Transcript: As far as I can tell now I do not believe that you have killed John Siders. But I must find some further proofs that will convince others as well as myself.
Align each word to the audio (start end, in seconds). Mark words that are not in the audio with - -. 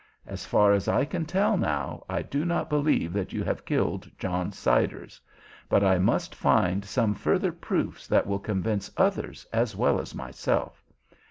As 0.25 0.47
far 0.47 0.73
as 0.73 0.87
I 0.87 1.05
can 1.05 1.27
tell 1.27 1.57
now 1.59 2.03
I 2.09 2.23
do 2.23 2.43
not 2.43 2.71
believe 2.71 3.13
that 3.13 3.33
you 3.33 3.43
have 3.43 3.65
killed 3.65 4.09
John 4.17 4.51
Siders. 4.51 5.21
But 5.69 5.83
I 5.83 5.99
must 5.99 6.33
find 6.33 6.83
some 6.83 7.13
further 7.13 7.51
proofs 7.51 8.07
that 8.07 8.25
will 8.25 8.39
convince 8.39 8.89
others 8.97 9.45
as 9.53 9.75
well 9.75 9.99
as 10.01 10.15
myself. 10.15 10.83